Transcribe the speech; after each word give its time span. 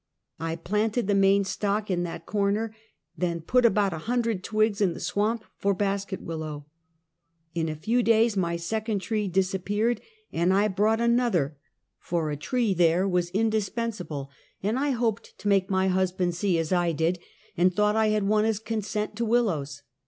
I 0.39 0.55
planted 0.55 1.05
the 1.05 1.13
main 1.13 1.43
stock 1.43 1.91
in 1.91 2.01
that 2.05 2.25
corner, 2.25 2.75
then 3.15 3.39
put 3.39 3.67
about 3.67 3.93
a 3.93 3.99
hundred 4.09 4.43
twigs 4.43 4.81
in 4.81 4.95
the 4.95 4.99
swamp 4.99 5.43
for 5.59 5.75
basket 5.75 6.21
willow. 6.23 6.65
In 7.53 7.69
a 7.69 7.75
few 7.75 8.01
days 8.01 8.35
my 8.35 8.55
second 8.55 9.01
tree 9.01 9.27
dis 9.27 9.53
appeared, 9.53 10.01
and 10.33 10.51
I 10.55 10.69
brought 10.69 10.99
another, 11.01 11.55
for 11.99 12.31
a 12.31 12.35
tree 12.35 12.73
there 12.73 13.07
was 13.07 13.29
indispensable, 13.29 14.31
and 14.63 14.79
I 14.79 14.89
hoped 14.89 15.37
to 15.37 15.47
make 15.47 15.69
my 15.69 15.87
husband 15.87 16.33
see 16.33 16.57
as 16.57 16.71
1 16.71 16.95
did, 16.95 17.19
and 17.55 17.71
thought 17.71 17.95
I 17.95 18.07
had 18.07 18.23
won 18.23 18.43
his 18.43 18.57
consent 18.57 19.15
to 19.17 19.23
willows. 19.25 19.83